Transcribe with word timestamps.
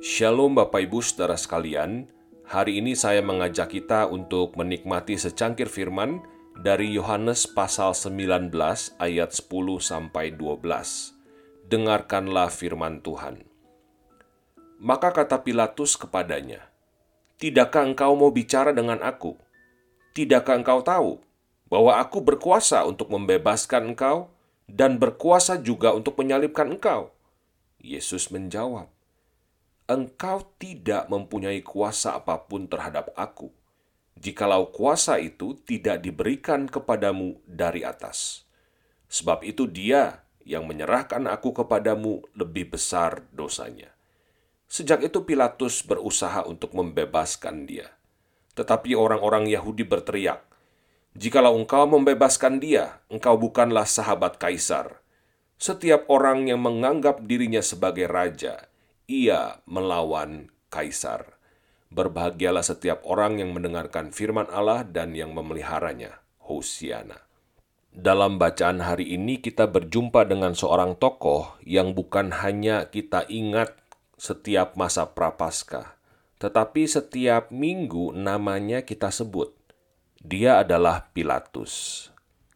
Shalom 0.00 0.56
Bapak 0.56 0.88
Ibu 0.88 1.04
Saudara 1.04 1.36
sekalian, 1.36 2.08
hari 2.48 2.80
ini 2.80 2.96
saya 2.96 3.20
mengajak 3.20 3.68
kita 3.68 4.08
untuk 4.08 4.56
menikmati 4.56 5.20
secangkir 5.20 5.68
firman 5.68 6.24
dari 6.56 6.88
Yohanes 6.88 7.44
pasal 7.44 7.92
19 7.92 8.48
ayat 8.96 9.30
10 9.32 9.44
sampai 9.80 10.32
12. 10.32 11.68
Dengarkanlah 11.68 12.48
firman 12.48 13.04
Tuhan. 13.04 13.44
Maka 14.80 15.12
kata 15.12 15.44
Pilatus 15.44 16.00
kepadanya, 16.00 16.69
Tidakkah 17.40 17.88
engkau 17.88 18.12
mau 18.20 18.28
bicara 18.28 18.68
dengan 18.68 19.00
aku? 19.00 19.32
Tidakkah 20.12 20.60
engkau 20.60 20.84
tahu 20.84 21.24
bahwa 21.72 21.96
aku 21.96 22.20
berkuasa 22.20 22.84
untuk 22.84 23.08
membebaskan 23.08 23.96
engkau 23.96 24.28
dan 24.68 25.00
berkuasa 25.00 25.56
juga 25.56 25.96
untuk 25.96 26.20
menyalibkan 26.20 26.68
engkau? 26.68 27.16
Yesus 27.80 28.28
menjawab, 28.28 28.92
engkau 29.88 30.52
tidak 30.60 31.08
mempunyai 31.08 31.64
kuasa 31.64 32.20
apa 32.20 32.44
pun 32.44 32.68
terhadap 32.68 33.08
aku, 33.16 33.48
jikalau 34.20 34.68
kuasa 34.68 35.16
itu 35.16 35.56
tidak 35.64 36.04
diberikan 36.04 36.68
kepadamu 36.68 37.40
dari 37.48 37.88
atas. 37.88 38.44
Sebab 39.08 39.48
itu 39.48 39.64
dia 39.64 40.28
yang 40.44 40.68
menyerahkan 40.68 41.24
aku 41.24 41.56
kepadamu 41.56 42.20
lebih 42.36 42.76
besar 42.76 43.24
dosanya. 43.32 43.96
Sejak 44.70 45.02
itu 45.02 45.26
Pilatus 45.26 45.82
berusaha 45.82 46.46
untuk 46.46 46.78
membebaskan 46.78 47.66
dia. 47.66 47.90
Tetapi 48.54 48.94
orang-orang 48.94 49.50
Yahudi 49.50 49.82
berteriak, 49.82 50.46
Jikalau 51.10 51.58
engkau 51.58 51.90
membebaskan 51.90 52.62
dia, 52.62 53.02
engkau 53.10 53.34
bukanlah 53.34 53.82
sahabat 53.82 54.38
kaisar. 54.38 55.02
Setiap 55.58 56.06
orang 56.06 56.46
yang 56.46 56.62
menganggap 56.62 57.26
dirinya 57.26 57.58
sebagai 57.58 58.06
raja, 58.06 58.70
ia 59.10 59.58
melawan 59.66 60.54
kaisar. 60.70 61.34
Berbahagialah 61.90 62.62
setiap 62.62 63.02
orang 63.02 63.42
yang 63.42 63.50
mendengarkan 63.50 64.14
firman 64.14 64.46
Allah 64.54 64.86
dan 64.86 65.18
yang 65.18 65.34
memeliharanya. 65.34 66.22
Hosiana. 66.46 67.26
Dalam 67.90 68.38
bacaan 68.38 68.78
hari 68.78 69.10
ini 69.10 69.42
kita 69.42 69.66
berjumpa 69.66 70.30
dengan 70.30 70.54
seorang 70.54 70.94
tokoh 70.94 71.58
yang 71.66 71.90
bukan 71.90 72.30
hanya 72.30 72.86
kita 72.86 73.26
ingat 73.26 73.79
setiap 74.20 74.76
masa 74.76 75.08
prapaskah, 75.08 75.96
tetapi 76.36 76.84
setiap 76.84 77.48
minggu 77.48 78.12
namanya 78.12 78.84
kita 78.84 79.08
sebut. 79.08 79.56
Dia 80.20 80.60
adalah 80.60 81.08
Pilatus. 81.16 82.06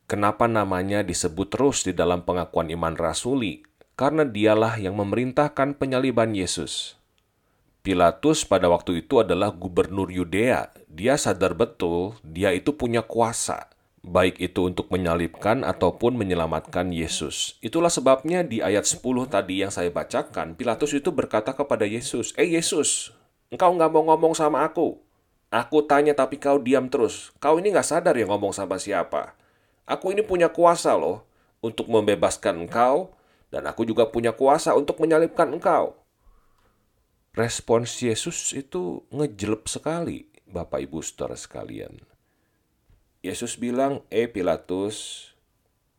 Kenapa 0.05 0.45
namanya 0.45 1.01
disebut 1.01 1.48
terus 1.48 1.89
di 1.89 1.97
dalam 1.97 2.29
pengakuan 2.29 2.69
iman 2.69 2.92
rasuli? 2.92 3.65
karena 3.95 4.27
dialah 4.27 4.79
yang 4.79 4.98
memerintahkan 4.98 5.79
penyaliban 5.79 6.35
Yesus. 6.35 6.98
Pilatus 7.85 8.42
pada 8.48 8.67
waktu 8.67 9.07
itu 9.07 9.23
adalah 9.23 9.55
gubernur 9.55 10.11
Yudea. 10.11 10.73
Dia 10.91 11.15
sadar 11.20 11.55
betul 11.55 12.19
dia 12.25 12.51
itu 12.51 12.75
punya 12.75 13.05
kuasa, 13.05 13.70
baik 14.05 14.36
itu 14.36 14.69
untuk 14.69 14.92
menyalibkan 14.92 15.64
ataupun 15.64 16.20
menyelamatkan 16.20 16.92
Yesus. 16.92 17.56
Itulah 17.64 17.88
sebabnya 17.88 18.44
di 18.44 18.61
ayat 18.61 18.84
10 18.84 19.00
tadi 19.33 19.64
yang 19.64 19.72
saya 19.72 19.88
bacakan, 19.88 20.52
Pilatus 20.61 20.92
itu 20.92 21.08
berkata 21.08 21.56
kepada 21.56 21.88
Yesus, 21.88 22.36
Eh 22.36 22.52
Yesus, 22.52 23.16
engkau 23.48 23.72
nggak 23.72 23.88
mau 23.88 24.12
ngomong 24.12 24.36
sama 24.36 24.69
aku. 24.69 25.00
Aku 25.48 25.88
tanya 25.88 26.12
tapi 26.12 26.36
kau 26.36 26.61
diam 26.61 26.92
terus. 26.92 27.33
Kau 27.41 27.56
ini 27.56 27.72
nggak 27.72 27.88
sadar 27.88 28.12
ya 28.12 28.28
ngomong 28.28 28.52
sama 28.52 28.77
siapa. 28.77 29.33
Aku 29.88 30.12
ini 30.12 30.20
punya 30.20 30.52
kuasa 30.52 30.92
loh 30.92 31.24
untuk 31.64 31.89
membebaskan 31.89 32.68
engkau 32.68 33.17
dan 33.48 33.64
aku 33.64 33.89
juga 33.89 34.11
punya 34.12 34.36
kuasa 34.36 34.77
untuk 34.77 35.00
menyalibkan 35.00 35.48
engkau. 35.48 35.96
Respons 37.34 37.98
Yesus 38.05 38.55
itu 38.55 39.06
ngejelep 39.11 39.67
sekali, 39.67 40.30
Bapak 40.46 40.86
Ibu 40.86 41.02
Saudara 41.02 41.34
sekalian. 41.34 42.14
Yesus 43.24 43.57
bilang, 43.57 44.05
eh 44.12 44.29
Pilatus, 44.29 45.33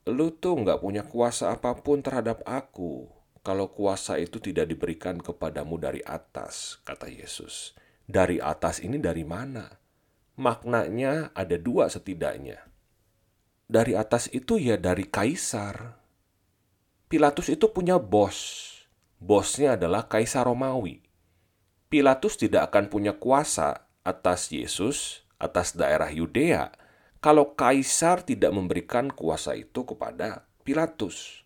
lu 0.05 0.29
tuh 0.29 0.61
nggak 0.61 0.77
punya 0.77 1.01
kuasa 1.01 1.57
apa 1.57 1.73
pun 1.81 2.05
terhadap 2.05 2.45
aku 2.45 3.09
kalau 3.41 3.73
kuasa 3.73 4.21
itu 4.21 4.37
tidak 4.37 4.69
diberikan 4.69 5.17
kepadamu 5.17 5.81
dari 5.81 6.05
atas, 6.05 6.77
kata 6.85 7.09
Yesus. 7.09 7.73
Dari 8.05 8.37
atas 8.37 8.77
ini 8.77 9.01
dari 9.01 9.25
mana? 9.25 9.65
Maknanya 10.37 11.33
ada 11.33 11.57
dua 11.57 11.89
setidaknya. 11.89 12.61
Dari 13.65 13.97
atas 13.97 14.29
itu 14.29 14.61
ya 14.61 14.77
dari 14.77 15.09
kaisar, 15.09 15.97
Pilatus 17.09 17.49
itu 17.49 17.73
punya 17.73 17.97
bos. 17.97 18.69
Bosnya 19.17 19.73
adalah 19.73 20.05
Kaisar 20.05 20.45
Romawi. 20.45 21.01
Pilatus 21.89 22.37
tidak 22.37 22.69
akan 22.69 22.93
punya 22.93 23.17
kuasa 23.17 23.89
atas 24.05 24.53
Yesus, 24.53 25.25
atas 25.41 25.73
daerah 25.73 26.13
Yudea, 26.13 26.84
kalau 27.25 27.57
Kaisar 27.57 28.21
tidak 28.21 28.53
memberikan 28.53 29.09
kuasa 29.09 29.57
itu 29.57 29.81
kepada 29.81 30.45
Pilatus. 30.61 31.41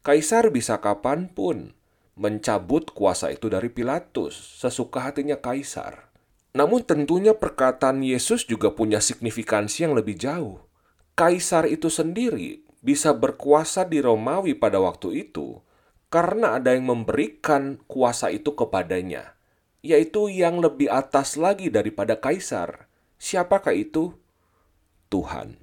Kaisar 0.00 0.48
bisa 0.48 0.80
kapan 0.80 1.28
pun 1.28 1.76
mencabut 2.16 2.88
kuasa 2.88 3.28
itu 3.28 3.52
dari 3.52 3.68
Pilatus, 3.68 4.32
sesuka 4.32 5.04
hatinya 5.04 5.36
Kaisar. 5.36 6.08
Namun 6.56 6.88
tentunya 6.88 7.36
perkataan 7.36 8.00
Yesus 8.00 8.48
juga 8.48 8.72
punya 8.72 9.04
signifikansi 9.04 9.84
yang 9.84 9.92
lebih 9.92 10.16
jauh. 10.16 10.64
Kaisar 11.12 11.68
itu 11.68 11.92
sendiri 11.92 12.64
bisa 12.80 13.12
berkuasa 13.12 13.84
di 13.84 14.00
Romawi 14.00 14.56
pada 14.56 14.80
waktu 14.80 15.28
itu 15.28 15.60
karena 16.08 16.56
ada 16.56 16.72
yang 16.72 16.88
memberikan 16.88 17.76
kuasa 17.92 18.32
itu 18.32 18.56
kepadanya, 18.56 19.36
yaitu 19.84 20.32
yang 20.32 20.64
lebih 20.64 20.88
atas 20.88 21.36
lagi 21.36 21.68
daripada 21.68 22.16
kaisar. 22.16 22.88
Siapakah 23.20 23.76
itu? 23.76 24.23
Tuhan. 25.14 25.62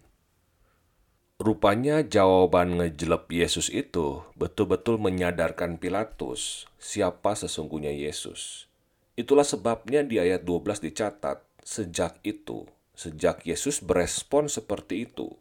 Rupanya 1.44 2.08
jawaban 2.08 2.80
ngejelep 2.80 3.28
Yesus 3.28 3.68
itu 3.68 4.24
betul-betul 4.40 4.96
menyadarkan 4.96 5.76
Pilatus 5.76 6.72
siapa 6.80 7.36
sesungguhnya 7.36 7.92
Yesus. 7.92 8.72
Itulah 9.20 9.44
sebabnya 9.44 10.08
di 10.08 10.24
ayat 10.24 10.48
12 10.48 10.88
dicatat, 10.88 11.44
sejak 11.68 12.24
itu, 12.24 12.64
sejak 12.96 13.44
Yesus 13.44 13.84
berespon 13.84 14.48
seperti 14.48 15.12
itu, 15.12 15.36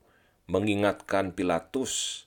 mengingatkan 0.51 1.31
Pilatus 1.31 2.27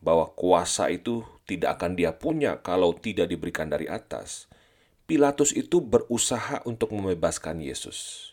bahwa 0.00 0.32
kuasa 0.32 0.88
itu 0.88 1.28
tidak 1.44 1.76
akan 1.76 1.92
dia 1.92 2.16
punya 2.16 2.64
kalau 2.64 2.96
tidak 2.96 3.28
diberikan 3.28 3.68
dari 3.68 3.84
atas. 3.84 4.48
Pilatus 5.04 5.52
itu 5.52 5.84
berusaha 5.84 6.64
untuk 6.64 6.96
membebaskan 6.96 7.60
Yesus. 7.60 8.32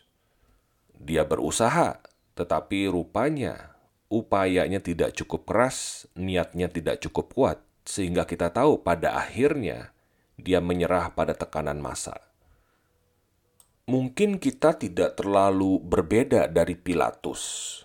Dia 0.96 1.28
berusaha, 1.28 2.15
tetapi 2.36 2.86
rupanya 2.92 3.74
upayanya 4.12 4.78
tidak 4.78 5.16
cukup 5.16 5.48
keras, 5.48 6.06
niatnya 6.14 6.70
tidak 6.70 7.02
cukup 7.02 7.32
kuat, 7.34 7.58
sehingga 7.82 8.22
kita 8.28 8.52
tahu 8.54 8.84
pada 8.84 9.18
akhirnya 9.18 9.90
dia 10.38 10.62
menyerah 10.62 11.10
pada 11.16 11.34
tekanan 11.34 11.82
massa. 11.82 12.20
Mungkin 13.88 14.38
kita 14.38 14.76
tidak 14.76 15.18
terlalu 15.18 15.80
berbeda 15.80 16.50
dari 16.50 16.74
Pilatus 16.78 17.76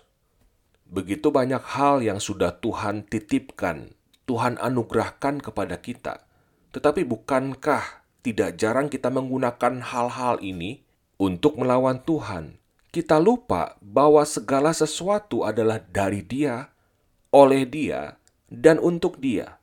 Begitu 0.92 1.32
banyak 1.32 1.64
hal 1.72 2.04
yang 2.04 2.20
sudah 2.20 2.52
Tuhan 2.60 3.08
titipkan, 3.08 3.96
Tuhan 4.28 4.60
anugerahkan 4.60 5.40
kepada 5.40 5.80
kita. 5.80 6.28
Tetapi 6.76 7.08
bukankah 7.08 8.04
tidak 8.20 8.60
jarang 8.60 8.92
kita 8.92 9.08
menggunakan 9.08 9.80
hal-hal 9.80 10.36
ini 10.44 10.84
untuk 11.16 11.56
melawan 11.56 11.96
Tuhan? 12.04 12.60
Kita 12.92 13.16
lupa 13.16 13.80
bahwa 13.80 14.20
segala 14.28 14.76
sesuatu 14.76 15.48
adalah 15.48 15.80
dari 15.80 16.20
Dia, 16.20 16.68
oleh 17.32 17.64
Dia, 17.64 18.20
dan 18.52 18.76
untuk 18.76 19.16
Dia. 19.16 19.56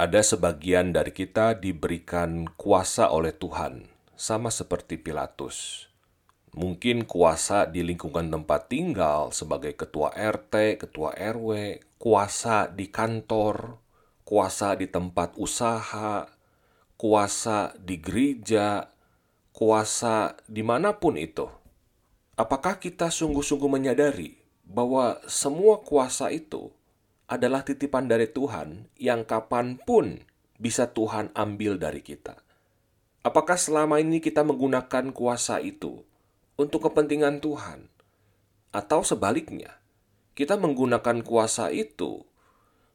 Ada 0.00 0.24
sebagian 0.24 0.96
dari 0.96 1.12
kita 1.12 1.52
diberikan 1.52 2.48
kuasa 2.56 3.12
oleh 3.12 3.36
Tuhan, 3.36 3.84
sama 4.16 4.48
seperti 4.48 4.96
Pilatus 4.96 5.92
mungkin 6.52 7.08
kuasa 7.08 7.64
di 7.64 7.80
lingkungan 7.80 8.28
tempat 8.28 8.68
tinggal 8.68 9.32
sebagai 9.32 9.72
ketua 9.72 10.12
RT, 10.12 10.84
ketua 10.84 11.16
RW, 11.16 11.80
kuasa 11.96 12.68
di 12.68 12.92
kantor, 12.92 13.80
kuasa 14.22 14.76
di 14.76 14.86
tempat 14.88 15.32
usaha, 15.40 16.28
kuasa 17.00 17.72
di 17.80 17.96
gereja, 17.96 18.92
kuasa 19.56 20.36
di 20.44 20.60
mana 20.60 20.92
pun 21.00 21.16
itu. 21.16 21.48
Apakah 22.32 22.80
kita 22.80 23.12
sungguh-sungguh 23.12 23.68
menyadari 23.68 24.40
bahwa 24.64 25.20
semua 25.28 25.84
kuasa 25.84 26.32
itu 26.32 26.72
adalah 27.28 27.60
titipan 27.60 28.08
dari 28.08 28.24
Tuhan 28.24 28.88
yang 28.96 29.28
kapan 29.28 29.76
pun 29.76 30.24
bisa 30.56 30.88
Tuhan 30.88 31.28
ambil 31.36 31.76
dari 31.76 32.00
kita? 32.00 32.40
Apakah 33.20 33.60
selama 33.60 34.00
ini 34.00 34.24
kita 34.24 34.48
menggunakan 34.48 35.12
kuasa 35.12 35.60
itu 35.60 36.08
untuk 36.56 36.88
kepentingan 36.88 37.44
Tuhan, 37.44 37.92
atau 38.72 39.04
sebaliknya, 39.04 39.76
kita 40.32 40.56
menggunakan 40.56 41.20
kuasa 41.20 41.68
itu 41.68 42.24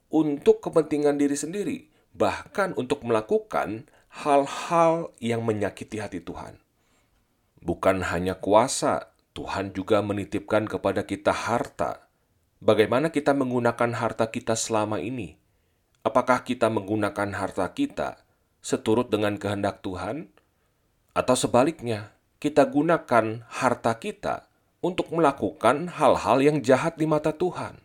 untuk 0.10 0.66
kepentingan 0.66 1.22
diri 1.22 1.38
sendiri, 1.38 1.80
bahkan 2.18 2.74
untuk 2.74 3.06
melakukan 3.06 3.86
hal-hal 4.10 5.14
yang 5.22 5.46
menyakiti 5.46 6.02
hati 6.02 6.26
Tuhan. 6.26 6.58
Bukan 7.62 8.02
hanya 8.10 8.34
kuasa, 8.42 9.14
Tuhan 9.38 9.70
juga 9.70 10.02
menitipkan 10.02 10.66
kepada 10.66 11.06
kita 11.06 11.30
harta. 11.30 12.10
Bagaimana 12.58 13.14
kita 13.14 13.38
menggunakan 13.38 13.94
harta 13.94 14.34
kita 14.34 14.58
selama 14.58 14.98
ini? 14.98 15.38
Apakah 16.02 16.42
kita 16.42 16.74
menggunakan 16.74 17.38
harta 17.38 17.70
kita 17.70 18.26
seturut 18.66 19.14
dengan 19.14 19.38
kehendak 19.38 19.86
Tuhan, 19.86 20.34
atau 21.14 21.38
sebaliknya, 21.38 22.18
kita 22.42 22.66
gunakan 22.66 23.46
harta 23.46 23.94
kita 24.02 24.50
untuk 24.82 25.14
melakukan 25.14 25.94
hal-hal 25.94 26.42
yang 26.42 26.58
jahat 26.66 26.98
di 26.98 27.06
mata 27.06 27.30
Tuhan? 27.30 27.78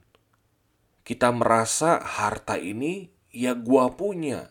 Kita 1.05 1.29
merasa 1.37 2.01
harta 2.01 2.57
ini 2.57 3.13
ya 3.29 3.53
gua 3.53 3.93
punya, 3.93 4.49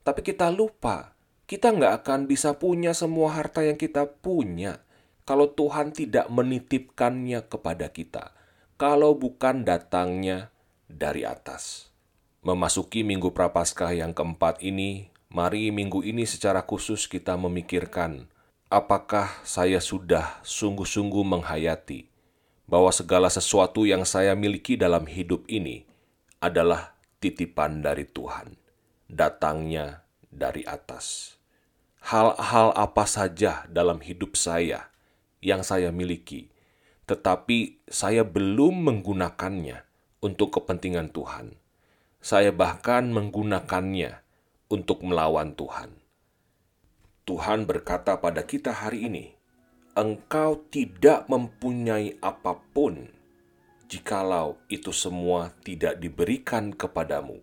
tapi 0.00 0.24
kita 0.24 0.48
lupa 0.48 1.12
kita 1.48 1.72
nggak 1.72 2.04
akan 2.04 2.28
bisa 2.28 2.56
punya 2.60 2.92
semua 2.92 3.32
harta 3.32 3.64
yang 3.64 3.80
kita 3.80 4.04
punya 4.04 4.84
kalau 5.28 5.44
Tuhan 5.52 5.92
tidak 5.92 6.32
menitipkannya 6.32 7.44
kepada 7.52 7.92
kita, 7.92 8.32
kalau 8.80 9.12
bukan 9.12 9.60
datangnya 9.60 10.48
dari 10.88 11.28
atas. 11.28 11.92
Memasuki 12.40 13.04
Minggu 13.04 13.36
Prapaskah 13.36 13.92
yang 13.92 14.16
keempat 14.16 14.64
ini, 14.64 15.12
mari 15.28 15.68
minggu 15.68 16.00
ini 16.00 16.24
secara 16.24 16.64
khusus 16.64 17.04
kita 17.04 17.36
memikirkan 17.36 18.24
apakah 18.72 19.28
saya 19.44 19.84
sudah 19.84 20.40
sungguh-sungguh 20.40 21.20
menghayati 21.28 22.08
bahwa 22.64 22.88
segala 22.88 23.28
sesuatu 23.28 23.84
yang 23.84 24.08
saya 24.08 24.32
miliki 24.32 24.80
dalam 24.80 25.04
hidup 25.04 25.44
ini 25.44 25.84
adalah 26.40 26.96
titipan 27.20 27.84
dari 27.84 28.08
Tuhan, 28.08 28.56
datangnya 29.12 30.08
dari 30.32 30.64
atas 30.64 31.36
hal-hal 32.08 32.72
apa 32.72 33.04
saja 33.04 33.68
dalam 33.68 34.00
hidup 34.00 34.32
saya 34.38 34.88
yang 35.40 35.62
saya 35.62 35.94
miliki, 35.94 36.50
tetapi 37.08 37.82
saya 37.88 38.26
belum 38.26 38.84
menggunakannya 38.84 39.86
untuk 40.20 40.60
kepentingan 40.60 41.14
Tuhan. 41.14 41.54
Saya 42.18 42.50
bahkan 42.50 43.14
menggunakannya 43.14 44.20
untuk 44.68 45.06
melawan 45.06 45.54
Tuhan. 45.54 45.94
Tuhan 47.22 47.68
berkata 47.68 48.18
pada 48.18 48.42
kita 48.42 48.72
hari 48.74 49.06
ini, 49.06 49.26
"Engkau 49.94 50.64
tidak 50.72 51.28
mempunyai 51.30 52.18
apa 52.18 52.58
pun 52.74 53.06
jikalau 53.86 54.58
itu 54.68 54.90
semua 54.90 55.54
tidak 55.62 56.00
diberikan 56.02 56.74
kepadamu 56.74 57.38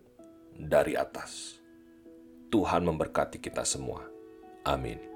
dari 0.52 0.98
atas." 0.98 1.62
Tuhan 2.50 2.86
memberkati 2.86 3.42
kita 3.42 3.66
semua. 3.66 4.06
Amin. 4.66 5.15